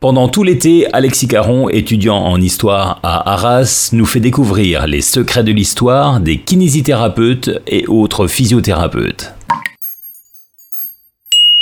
Pendant 0.00 0.28
tout 0.28 0.44
l'été, 0.44 0.90
Alexis 0.94 1.28
Caron, 1.28 1.68
étudiant 1.68 2.16
en 2.16 2.40
histoire 2.40 3.00
à 3.02 3.34
Arras, 3.34 3.90
nous 3.92 4.06
fait 4.06 4.18
découvrir 4.18 4.86
les 4.86 5.02
secrets 5.02 5.44
de 5.44 5.52
l'histoire 5.52 6.20
des 6.20 6.38
kinésithérapeutes 6.38 7.50
et 7.66 7.86
autres 7.86 8.26
physiothérapeutes. 8.26 9.34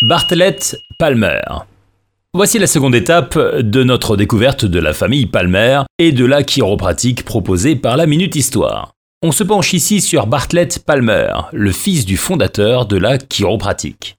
Bartlett 0.02 0.78
Palmer. 1.00 1.40
Voici 2.32 2.60
la 2.60 2.68
seconde 2.68 2.94
étape 2.94 3.36
de 3.36 3.82
notre 3.82 4.16
découverte 4.16 4.64
de 4.64 4.78
la 4.78 4.92
famille 4.92 5.26
Palmer 5.26 5.82
et 5.98 6.12
de 6.12 6.24
la 6.24 6.44
chiropratique 6.44 7.24
proposée 7.24 7.74
par 7.74 7.96
la 7.96 8.06
Minute 8.06 8.36
Histoire. 8.36 8.92
On 9.20 9.32
se 9.32 9.42
penche 9.42 9.72
ici 9.72 10.00
sur 10.00 10.28
Bartlett 10.28 10.78
Palmer, 10.86 11.32
le 11.52 11.72
fils 11.72 12.06
du 12.06 12.16
fondateur 12.16 12.86
de 12.86 12.98
la 12.98 13.18
chiropratique. 13.18 14.17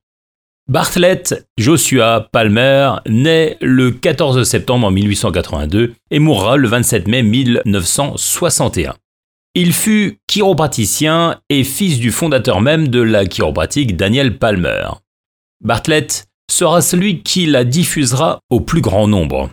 Bartlett 0.69 1.47
Joshua 1.57 2.29
Palmer 2.31 2.91
naît 3.07 3.57
le 3.59 3.89
14 3.89 4.43
septembre 4.43 4.91
1882 4.91 5.95
et 6.11 6.19
mourra 6.19 6.57
le 6.57 6.67
27 6.67 7.07
mai 7.07 7.23
1961. 7.23 8.93
Il 9.55 9.73
fut 9.73 10.19
chiropraticien 10.27 11.39
et 11.49 11.63
fils 11.63 11.97
du 11.97 12.11
fondateur 12.11 12.61
même 12.61 12.89
de 12.89 13.01
la 13.01 13.25
chiropratique 13.25 13.97
Daniel 13.97 14.37
Palmer. 14.37 14.89
Bartlett 15.63 16.27
sera 16.51 16.81
celui 16.81 17.23
qui 17.23 17.47
la 17.47 17.63
diffusera 17.63 18.39
au 18.51 18.59
plus 18.59 18.81
grand 18.81 19.07
nombre. 19.07 19.49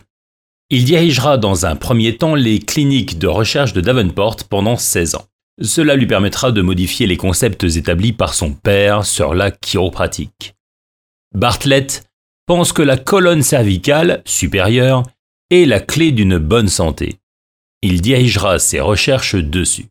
Il 0.69 0.85
dirigera 0.85 1.39
dans 1.39 1.65
un 1.65 1.75
premier 1.75 2.17
temps 2.17 2.35
les 2.35 2.59
cliniques 2.59 3.17
de 3.17 3.27
recherche 3.27 3.73
de 3.73 3.81
Davenport 3.81 4.37
pendant 4.47 4.77
16 4.77 5.15
ans. 5.15 5.25
Cela 5.63 5.95
lui 5.95 6.05
permettra 6.05 6.51
de 6.51 6.61
modifier 6.61 7.07
les 7.07 7.17
concepts 7.17 7.63
établis 7.63 8.13
par 8.13 8.35
son 8.35 8.53
père 8.53 9.03
sur 9.03 9.33
la 9.33 9.49
chiropratique. 9.49 10.53
Bartlett 11.33 12.03
pense 12.45 12.73
que 12.73 12.81
la 12.81 12.97
colonne 12.97 13.43
cervicale 13.43 14.21
supérieure 14.25 15.03
est 15.49 15.65
la 15.65 15.79
clé 15.79 16.11
d'une 16.11 16.37
bonne 16.37 16.67
santé. 16.69 17.17
Il 17.81 18.01
dirigera 18.01 18.59
ses 18.59 18.79
recherches 18.79 19.35
dessus. 19.35 19.85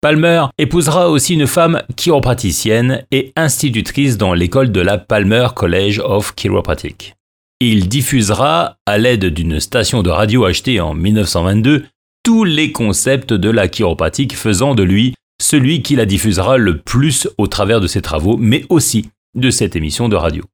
Palmer 0.00 0.46
épousera 0.58 1.10
aussi 1.10 1.34
une 1.34 1.46
femme 1.46 1.82
chiropraticienne 1.96 3.04
et 3.12 3.32
institutrice 3.36 4.18
dans 4.18 4.34
l'école 4.34 4.72
de 4.72 4.80
la 4.80 4.98
Palmer 4.98 5.46
College 5.54 6.00
of 6.00 6.34
Chiropractic. 6.34 7.14
Il 7.60 7.88
diffusera, 7.88 8.78
à 8.84 8.98
l'aide 8.98 9.26
d'une 9.26 9.60
station 9.60 10.02
de 10.02 10.10
radio 10.10 10.44
achetée 10.44 10.80
en 10.80 10.94
1922, 10.94 11.86
tous 12.24 12.42
les 12.42 12.72
concepts 12.72 13.32
de 13.32 13.48
la 13.48 13.68
chiropratique 13.68 14.36
faisant 14.36 14.74
de 14.74 14.82
lui 14.82 15.14
celui 15.40 15.82
qui 15.82 15.94
la 15.94 16.06
diffusera 16.06 16.56
le 16.56 16.78
plus 16.78 17.28
au 17.38 17.46
travers 17.46 17.80
de 17.80 17.86
ses 17.86 18.02
travaux, 18.02 18.36
mais 18.36 18.64
aussi 18.68 19.08
de 19.36 19.50
cette 19.50 19.76
émission 19.76 20.08
de 20.08 20.16
radio. 20.16 20.44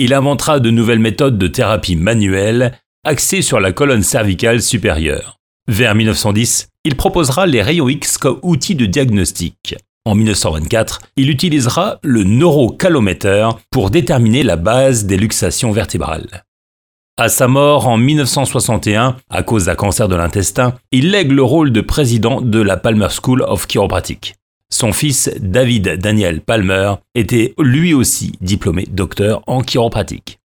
Il 0.00 0.14
inventera 0.14 0.60
de 0.60 0.70
nouvelles 0.70 1.00
méthodes 1.00 1.38
de 1.38 1.48
thérapie 1.48 1.96
manuelle 1.96 2.78
axées 3.04 3.42
sur 3.42 3.58
la 3.58 3.72
colonne 3.72 4.04
cervicale 4.04 4.62
supérieure. 4.62 5.38
Vers 5.66 5.96
1910, 5.96 6.68
il 6.84 6.94
proposera 6.94 7.46
les 7.46 7.62
rayons 7.62 7.88
X 7.88 8.16
comme 8.16 8.38
outil 8.42 8.76
de 8.76 8.86
diagnostic. 8.86 9.74
En 10.04 10.14
1924, 10.14 11.00
il 11.16 11.30
utilisera 11.30 11.98
le 12.04 12.22
neurocalomètre 12.22 13.58
pour 13.72 13.90
déterminer 13.90 14.44
la 14.44 14.54
base 14.54 15.04
des 15.04 15.16
luxations 15.16 15.72
vertébrales. 15.72 16.44
À 17.16 17.28
sa 17.28 17.48
mort 17.48 17.88
en 17.88 17.96
1961, 17.96 19.16
à 19.28 19.42
cause 19.42 19.64
d'un 19.64 19.74
cancer 19.74 20.06
de 20.06 20.14
l'intestin, 20.14 20.74
il 20.92 21.10
lègue 21.10 21.32
le 21.32 21.42
rôle 21.42 21.72
de 21.72 21.80
président 21.80 22.40
de 22.40 22.60
la 22.60 22.76
Palmer 22.76 23.08
School 23.10 23.42
of 23.42 23.66
Chiropractic. 23.66 24.36
Son 24.70 24.92
fils, 24.92 25.30
David 25.40 25.96
Daniel 25.96 26.42
Palmer, 26.42 26.94
était 27.14 27.54
lui 27.58 27.94
aussi 27.94 28.32
diplômé 28.40 28.86
docteur 28.90 29.42
en 29.46 29.62
chiropratique. 29.62 30.38